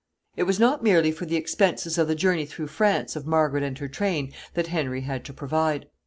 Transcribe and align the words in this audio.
]It 0.35 0.45
was 0.45 0.59
not 0.59 0.81
merely 0.81 1.11
for 1.11 1.27
the 1.27 1.35
expenses 1.35 1.99
of 1.99 2.07
the 2.07 2.15
journey 2.15 2.47
through 2.47 2.69
France 2.69 3.15
of 3.15 3.27
Margaret 3.27 3.61
and 3.61 3.77
her 3.77 3.87
train 3.87 4.33
that 4.55 4.65
Henry 4.65 5.01
had 5.01 5.23
to 5.25 5.31
provide. 5.33 5.85